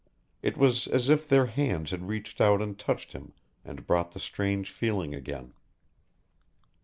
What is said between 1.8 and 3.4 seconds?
had reached out and touched him